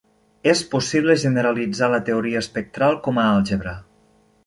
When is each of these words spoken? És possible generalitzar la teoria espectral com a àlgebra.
És 0.53 0.63
possible 0.71 1.17
generalitzar 1.25 1.91
la 1.97 2.01
teoria 2.09 2.43
espectral 2.47 3.01
com 3.09 3.21
a 3.27 3.31
àlgebra. 3.37 3.79